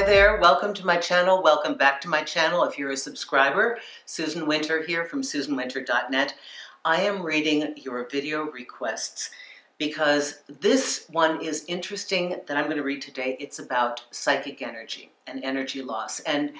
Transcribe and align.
there. 0.00 0.38
Welcome 0.38 0.72
to 0.74 0.86
my 0.86 0.96
channel. 0.96 1.42
Welcome 1.42 1.74
back 1.74 2.00
to 2.00 2.08
my 2.08 2.22
channel 2.22 2.64
if 2.64 2.78
you're 2.78 2.92
a 2.92 2.96
subscriber. 2.96 3.78
Susan 4.06 4.46
Winter 4.46 4.82
here 4.82 5.04
from 5.04 5.20
susanwinter.net. 5.20 6.34
I 6.82 7.02
am 7.02 7.22
reading 7.22 7.74
your 7.76 8.08
video 8.08 8.44
requests 8.50 9.28
because 9.76 10.40
this 10.48 11.04
one 11.10 11.44
is 11.44 11.66
interesting 11.68 12.40
that 12.46 12.56
I'm 12.56 12.64
going 12.64 12.78
to 12.78 12.82
read 12.82 13.02
today. 13.02 13.36
It's 13.38 13.58
about 13.58 14.02
psychic 14.10 14.62
energy 14.62 15.12
and 15.26 15.44
energy 15.44 15.82
loss. 15.82 16.20
And 16.20 16.52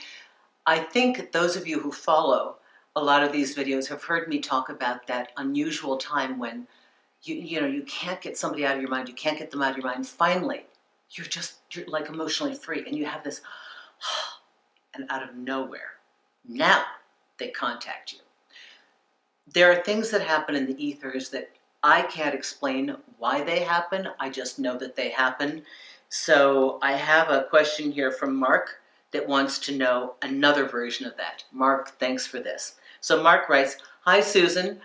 I 0.66 0.80
think 0.80 1.33
those 1.33 1.56
of 1.56 1.66
you 1.66 1.80
who 1.80 1.91
follow 1.91 2.56
a 2.94 3.02
lot 3.02 3.24
of 3.24 3.33
these 3.33 3.56
videos 3.56 3.88
have 3.88 4.05
heard 4.05 4.28
me 4.28 4.41
talk 4.41 4.69
about 4.69 5.06
that 5.06 5.33
unusual 5.38 5.96
time 5.96 6.38
when 6.38 6.66
you, 7.22 7.36
you 7.36 7.60
know, 7.62 7.66
you 7.66 7.83
can't 7.84 8.20
get 8.20 8.36
somebody 8.36 8.66
out 8.66 8.77
of 8.77 8.83
your 8.83 8.91
mind, 8.91 9.08
you 9.08 9.14
can't 9.14 9.38
get 9.38 9.50
them 9.50 9.62
out 9.62 9.70
of 9.70 9.78
your 9.78 9.86
mind. 9.86 10.06
Finally, 10.06 10.66
you're 11.12 11.26
just 11.26 11.56
you're 11.70 11.86
like 11.86 12.08
emotionally 12.08 12.54
free 12.54 12.84
and 12.86 12.96
you 12.96 13.04
have 13.04 13.22
this 13.22 13.40
and 14.94 15.06
out 15.10 15.22
of 15.22 15.34
nowhere 15.34 15.92
now 16.46 16.84
they 17.38 17.48
contact 17.48 18.12
you 18.12 18.18
there 19.52 19.70
are 19.70 19.82
things 19.82 20.10
that 20.10 20.22
happen 20.22 20.54
in 20.54 20.66
the 20.66 20.84
ethers 20.84 21.30
that 21.30 21.50
i 21.82 22.02
can't 22.02 22.34
explain 22.34 22.96
why 23.19 23.42
they 23.42 23.60
happen 23.60 24.08
i 24.20 24.28
just 24.28 24.58
know 24.58 24.77
that 24.77 24.96
they 24.96 25.10
happen 25.10 25.62
so 26.08 26.78
i 26.82 26.92
have 26.92 27.30
a 27.30 27.44
question 27.44 27.91
here 27.91 28.10
from 28.10 28.36
mark 28.36 28.80
that 29.12 29.28
wants 29.28 29.58
to 29.58 29.76
know 29.76 30.14
another 30.22 30.66
version 30.66 31.06
of 31.06 31.16
that 31.16 31.44
mark 31.52 31.98
thanks 31.98 32.26
for 32.26 32.41
this 32.41 32.76
so 33.00 33.22
mark 33.22 33.48
writes 33.48 33.76
hi 34.02 34.20
susan 34.20 34.80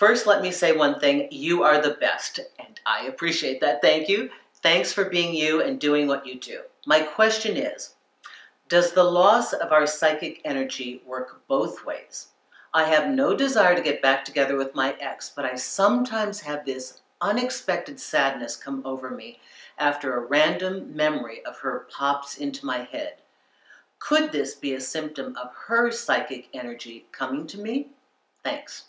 First, 0.00 0.26
let 0.26 0.40
me 0.40 0.50
say 0.50 0.72
one 0.72 0.98
thing. 0.98 1.28
You 1.30 1.62
are 1.62 1.78
the 1.78 1.98
best, 2.00 2.40
and 2.58 2.80
I 2.86 3.04
appreciate 3.04 3.60
that. 3.60 3.82
Thank 3.82 4.08
you. 4.08 4.30
Thanks 4.62 4.92
for 4.92 5.06
being 5.06 5.34
you 5.34 5.62
and 5.62 5.80
doing 5.80 6.06
what 6.06 6.26
you 6.26 6.38
do. 6.38 6.60
My 6.86 7.00
question 7.00 7.56
is 7.56 7.94
Does 8.68 8.92
the 8.92 9.04
loss 9.04 9.52
of 9.54 9.72
our 9.72 9.86
psychic 9.86 10.40
energy 10.44 11.02
work 11.06 11.42
both 11.48 11.86
ways? 11.86 12.28
I 12.74 12.84
have 12.84 13.08
no 13.08 13.34
desire 13.34 13.74
to 13.74 13.82
get 13.82 14.02
back 14.02 14.24
together 14.24 14.56
with 14.56 14.74
my 14.74 14.94
ex, 15.00 15.32
but 15.34 15.44
I 15.44 15.56
sometimes 15.56 16.40
have 16.42 16.64
this 16.64 17.00
unexpected 17.20 17.98
sadness 17.98 18.54
come 18.54 18.82
over 18.84 19.10
me 19.10 19.40
after 19.78 20.14
a 20.14 20.26
random 20.26 20.94
memory 20.94 21.44
of 21.44 21.58
her 21.58 21.86
pops 21.90 22.36
into 22.36 22.66
my 22.66 22.84
head. 22.84 23.14
Could 23.98 24.30
this 24.30 24.54
be 24.54 24.74
a 24.74 24.80
symptom 24.80 25.36
of 25.36 25.52
her 25.68 25.90
psychic 25.90 26.48
energy 26.52 27.06
coming 27.12 27.46
to 27.48 27.58
me? 27.58 27.88
Thanks. 28.44 28.84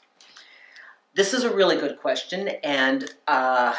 This 1.15 1.33
is 1.33 1.43
a 1.43 1.53
really 1.53 1.75
good 1.77 1.99
question, 1.99 2.49
and 2.63 3.13
uh, 3.27 3.73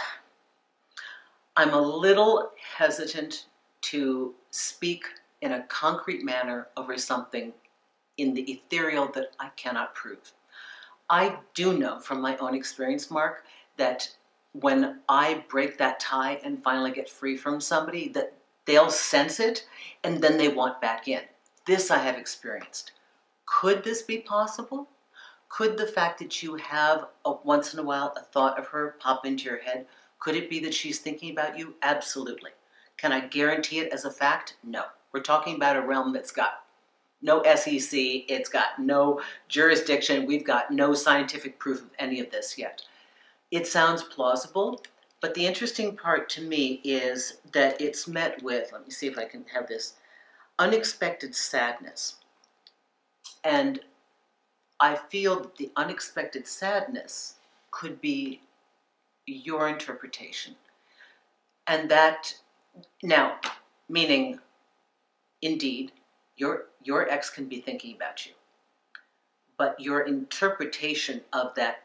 I'm 1.56 1.75
a 1.75 1.81
little 1.81 2.50
hesitant 2.77 3.47
to 3.83 4.34
speak 4.50 5.05
in 5.42 5.53
a 5.53 5.62
concrete 5.64 6.25
manner 6.25 6.69
over 6.77 6.97
something 6.97 7.53
in 8.17 8.33
the 8.33 8.50
ethereal 8.50 9.09
that 9.12 9.33
I 9.39 9.50
cannot 9.56 9.94
prove. 9.94 10.33
I 11.11 11.36
do 11.53 11.78
know 11.78 11.98
from 11.98 12.22
my 12.22 12.36
own 12.39 12.55
experience, 12.55 13.11
Mark, 13.11 13.44
that 13.77 14.09
when 14.53 15.00
I 15.09 15.44
break 15.48 15.77
that 15.78 16.00
tie 16.00 16.41
and 16.43 16.62
finally 16.62 16.93
get 16.93 17.09
free 17.09 17.37
from 17.37 17.60
somebody, 17.60 18.09
that 18.10 18.32
they'll 18.65 18.91
sense 18.91 19.38
it 19.38 19.66
and 20.04 20.22
then 20.22 20.38
they 20.38 20.48
want 20.48 20.81
back 20.81 21.06
in. 21.09 21.22
This 21.66 21.91
I 21.91 21.98
have 21.98 22.16
experienced. 22.16 22.93
Could 23.44 23.84
this 23.84 24.03
be 24.03 24.19
possible? 24.19 24.88
Could 25.50 25.77
the 25.77 25.87
fact 25.87 26.19
that 26.21 26.43
you 26.43 26.56
have 26.56 27.09
a, 27.27 27.34
once 27.44 27.75
in 27.75 27.81
a 27.81 27.82
while 27.82 28.15
a 28.16 28.22
thought 28.22 28.59
of 28.59 28.69
her 28.69 28.97
pop 29.00 29.27
into 29.27 29.44
your 29.44 29.59
head 29.59 29.87
could 30.22 30.37
it 30.37 30.49
be 30.49 30.60
that 30.60 30.72
she's 30.72 31.00
thinking 31.00 31.33
about 31.33 31.59
you? 31.59 31.75
Absolutely. 31.83 32.53
Can 32.97 33.10
I 33.12 33.27
guarantee 33.27 33.81
it 33.81 33.93
as 33.93 34.05
a 34.05 34.10
fact? 34.10 34.55
No. 34.62 34.84
We're 35.10 35.21
talking 35.21 35.56
about 35.56 35.77
a 35.77 35.83
realm 35.83 36.12
that's 36.12 36.31
got 36.31 36.62
no 37.22 37.43
SEC, 37.43 37.91
it's 37.93 38.49
got 38.49 38.78
no 38.78 39.21
jurisdiction, 39.49 40.25
we've 40.25 40.44
got 40.44 40.71
no 40.71 40.94
scientific 40.94 41.59
proof 41.59 41.81
of 41.81 41.91
any 41.99 42.21
of 42.21 42.31
this 42.31 42.56
yet. 42.56 42.83
It 43.50 43.66
sounds 43.66 44.05
plausible, 44.05 44.81
but 45.21 45.34
the 45.34 45.44
interesting 45.44 45.97
part 45.97 46.28
to 46.31 46.43
me 46.43 46.81
is 46.84 47.39
that 47.53 47.81
it's 47.81 48.06
met 48.06 48.41
with, 48.43 48.71
let 48.72 48.84
me 48.84 48.91
see 48.91 49.09
if 49.09 49.19
I 49.19 49.25
can 49.25 49.44
have 49.53 49.66
this, 49.66 49.94
unexpected 50.59 51.34
sadness. 51.34 52.16
And 53.43 53.81
I 54.78 54.94
feel 54.94 55.41
that 55.41 55.56
the 55.56 55.71
unexpected 55.77 56.47
sadness 56.47 57.34
could 57.71 58.00
be 58.00 58.41
your 59.27 59.69
interpretation. 59.69 60.56
And 61.66 61.91
that, 61.91 62.34
now, 63.03 63.37
meaning, 63.88 64.41
indeed, 65.41 65.93
your, 66.37 66.66
your 66.83 67.09
ex 67.09 67.31
can 67.31 67.47
be 67.47 67.60
thinking 67.60 67.94
about 67.94 68.27
you. 68.27 68.33
But 69.56 69.78
your 69.78 70.00
interpretation 70.00 71.21
of 71.33 71.55
that, 71.55 71.83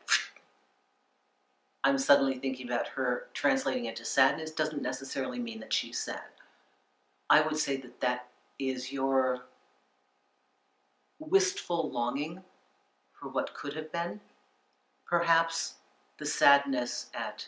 I'm 1.83 1.97
suddenly 1.97 2.35
thinking 2.35 2.67
about 2.67 2.87
her 2.89 3.27
translating 3.33 3.85
into 3.85 4.03
sadness, 4.03 4.51
doesn't 4.51 4.81
necessarily 4.81 5.37
mean 5.37 5.59
that 5.59 5.73
she's 5.73 5.99
sad. 5.99 6.21
I 7.29 7.41
would 7.41 7.57
say 7.57 7.77
that 7.77 7.99
that 8.01 8.27
is 8.57 8.91
your 8.91 9.41
wistful 11.19 11.91
longing 11.91 12.41
for 13.19 13.29
what 13.29 13.53
could 13.53 13.73
have 13.73 13.91
been, 13.91 14.21
perhaps 15.05 15.75
the 16.17 16.25
sadness 16.25 17.07
at 17.13 17.47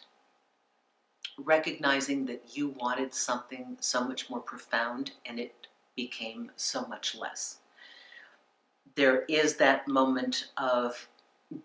recognizing 1.37 2.25
that 2.25 2.43
you 2.53 2.69
wanted 2.69 3.13
something 3.13 3.77
so 3.79 4.03
much 4.03 4.29
more 4.29 4.39
profound 4.39 5.11
and 5.25 5.39
it 5.39 5.67
became 5.95 6.51
so 6.55 6.85
much 6.87 7.15
less. 7.15 7.59
There 8.95 9.23
is 9.29 9.55
that 9.57 9.87
moment 9.87 10.49
of 10.57 11.07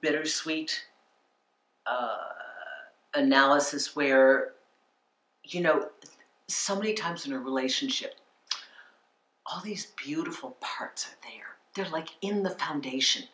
bittersweet 0.01 0.87
uh, 1.87 2.17
analysis 3.15 3.95
where, 3.97 4.53
you 5.45 5.61
know, 5.61 5.89
so 6.49 6.77
many 6.77 6.95
times 6.95 7.27
in 7.27 7.33
a 7.33 7.39
relationship, 7.39 8.15
all 9.47 9.61
these 9.61 9.93
beautiful 9.97 10.57
parts 10.61 11.07
are 11.07 11.29
there. 11.29 11.57
They're 11.75 11.93
like 11.93 12.11
in 12.23 12.43
the 12.43 12.51
foundation. 12.51 13.25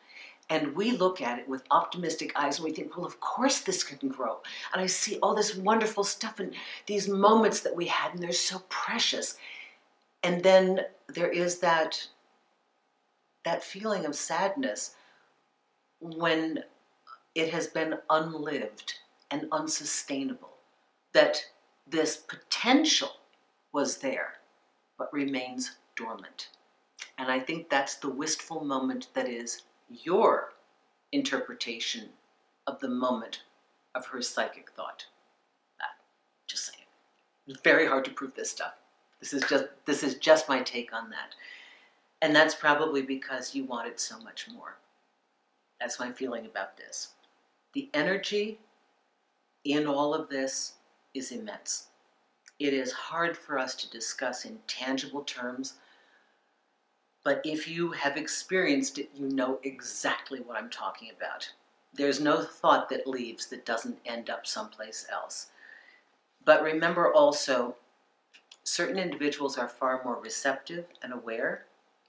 And 0.51 0.75
we 0.75 0.91
look 0.91 1.23
at 1.23 1.39
it 1.39 1.49
with 1.49 1.63
optimistic 1.71 2.33
eyes 2.35 2.59
and 2.59 2.65
we 2.65 2.73
think, 2.73 2.97
well, 2.97 3.07
of 3.07 3.21
course 3.21 3.61
this 3.61 3.85
can 3.85 4.09
grow. 4.09 4.41
And 4.73 4.83
I 4.83 4.87
see 4.87 5.17
all 5.23 5.35
this 5.35 5.55
wonderful 5.55 6.03
stuff 6.03 6.41
and 6.41 6.53
these 6.87 7.09
moments 7.09 7.61
that 7.61 7.77
we 7.77 7.87
had, 7.87 8.13
and 8.13 8.23
they're 8.23 8.33
so 8.33 8.59
precious. 8.69 9.37
And 10.25 10.43
then 10.43 10.81
there 11.09 11.31
is 11.31 11.61
that, 11.61 12.09
that 13.45 13.63
feeling 13.63 14.05
of 14.05 14.17
sadness 14.17 14.97
when 16.01 16.65
it 17.37 17.51
has 17.51 17.69
been 17.69 17.99
unlived 18.11 18.95
and 19.31 19.47
unsustainable, 19.53 20.57
that 21.13 21.45
this 21.87 22.17
potential 22.17 23.13
was 23.73 23.99
there, 23.99 24.35
but 24.99 25.13
remains 25.13 25.77
dormant. 25.95 26.49
And 27.19 27.31
I 27.31 27.39
think 27.39 27.71
that's 27.71 27.95
the 27.97 28.11
wistful 28.11 28.65
moment 28.65 29.09
that 29.15 29.29
is 29.29 29.63
your 29.91 30.53
interpretation 31.13 32.09
of 32.67 32.79
the 32.81 32.89
moment 32.89 33.43
of 33.95 34.07
her 34.07 34.23
psychic 34.23 34.71
thought. 34.71 35.07
Ah, 35.81 35.97
just 36.47 36.67
saying. 36.67 36.87
It's 37.47 37.61
very 37.63 37.87
hard 37.87 38.05
to 38.05 38.11
prove 38.13 38.35
this 38.35 38.51
stuff. 38.51 38.75
This 39.19 39.33
is 39.33 39.43
just 39.49 39.65
this 39.85 40.03
is 40.03 40.15
just 40.17 40.49
my 40.49 40.63
take 40.63 40.93
on 40.95 41.11
that. 41.11 41.35
And 42.23 42.35
that's 42.35 42.55
probably 42.55 43.03
because 43.03 43.55
you 43.55 43.65
wanted 43.65 43.99
so 43.99 44.19
much 44.21 44.49
more. 44.55 44.77
That's 45.81 45.99
my 45.99 46.13
feeling 46.13 46.47
about 46.47 46.77
this. 46.77 47.15
The 47.73 47.89
energy 47.95 48.59
in 49.65 49.87
all 49.87 50.15
of 50.15 50.29
this 50.29 50.75
is 51.15 51.33
immense. 51.33 51.89
It 52.59 52.75
is 52.75 52.93
hard 52.93 53.37
for 53.37 53.59
us 53.59 53.75
to 53.77 53.91
discuss 53.91 54.45
in 54.45 54.59
tangible 54.67 55.23
terms 55.23 55.75
but 57.23 57.41
if 57.45 57.69
you 57.69 57.91
have 57.93 58.17
experienced 58.17 58.99
it, 58.99 59.11
you 59.15 59.29
know 59.29 59.59
exactly 59.63 60.41
what 60.41 60.57
I'm 60.57 60.71
talking 60.71 61.11
about. 61.17 61.51
There's 61.95 62.21
no 62.21 62.43
thought 62.43 62.89
that 62.91 63.07
leaves 63.07 63.47
that 63.49 63.67
doesn't 63.67 63.99
end 64.07 64.31
up 64.31 64.47
someplace 64.47 65.07
else. 65.13 65.49
But 66.45 66.63
remember 66.63 67.13
also, 67.13 67.77
certain 68.65 68.99
individuals 68.99 69.59
are 69.59 69.69
far 69.69 70.03
more 70.05 70.21
receptive 70.21 70.87
and 71.03 71.13
aware, 71.13 71.67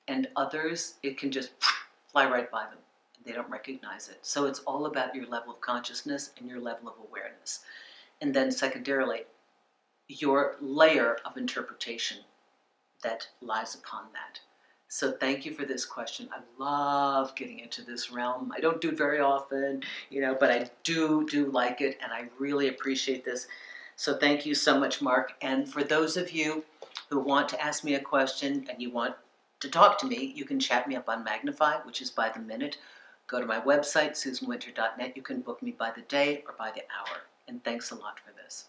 and 0.08 0.28
others, 0.36 0.96
it 1.04 1.18
can 1.18 1.32
just 1.32 1.52
fly 2.12 2.30
right 2.30 2.50
by 2.50 2.64
them. 2.64 2.78
They 3.26 3.34
don't 3.34 3.50
recognize 3.50 4.10
it. 4.10 4.20
So 4.22 4.46
it's 4.46 4.60
all 4.60 4.86
about 4.86 5.14
your 5.14 5.28
level 5.28 5.54
of 5.54 5.62
consciousness 5.62 6.32
and 6.38 6.50
your 6.50 6.60
level 6.60 6.88
of 6.88 6.96
awareness. 7.08 7.60
And 8.22 8.34
then, 8.34 8.52
secondarily, 8.52 9.26
your 10.08 10.56
layer 10.60 11.18
of 11.26 11.38
interpretation 11.38 12.18
that 13.04 13.28
lies 13.42 13.76
upon 13.76 14.06
that. 14.14 14.40
So 14.94 15.14
thank 15.14 15.46
you 15.46 15.54
for 15.54 15.64
this 15.64 15.86
question. 15.86 16.28
I 16.34 16.42
love 16.62 17.34
getting 17.36 17.60
into 17.60 17.82
this 17.82 18.12
realm. 18.12 18.52
I 18.54 18.60
don't 18.60 18.82
do 18.82 18.90
it 18.90 18.98
very 18.98 19.22
often, 19.22 19.84
you 20.10 20.20
know, 20.20 20.36
but 20.38 20.52
I 20.52 20.70
do 20.84 21.26
do 21.30 21.50
like 21.50 21.80
it 21.80 21.98
and 22.04 22.12
I 22.12 22.26
really 22.38 22.68
appreciate 22.68 23.24
this. 23.24 23.48
So 23.96 24.18
thank 24.18 24.46
you 24.46 24.54
so 24.54 24.78
much, 24.78 25.02
Mark. 25.02 25.32
And 25.42 25.66
for 25.72 25.82
those 25.82 26.18
of 26.18 26.32
you 26.32 26.66
who 27.10 27.22
want 27.22 27.48
to 27.50 27.62
ask 27.62 27.86
me 27.86 27.94
a 27.94 28.02
question 28.02 28.68
and 28.70 28.82
you 28.82 28.92
want 28.92 29.16
to 29.62 29.70
talk 29.70 29.98
to 30.00 30.06
me, 30.06 30.34
you 30.36 30.44
can 30.44 30.60
chat 30.60 30.90
me 30.90 30.98
up 30.98 31.08
on 31.08 31.24
Magnify, 31.24 31.78
which 31.86 32.02
is 32.02 32.12
by 32.12 32.28
the 32.28 32.42
minute. 32.42 32.78
Go 33.28 33.40
to 33.40 33.46
my 33.46 33.62
website, 33.62 34.12
susanwinter.net. 34.12 35.16
You 35.16 35.22
can 35.22 35.40
book 35.40 35.64
me 35.64 35.72
by 35.72 35.92
the 35.96 36.02
day 36.02 36.44
or 36.46 36.54
by 36.60 36.70
the 36.72 36.82
hour. 36.82 37.22
And 37.48 37.64
thanks 37.64 37.92
a 37.92 37.96
lot 37.96 38.20
for 38.20 38.34
this. 38.34 38.68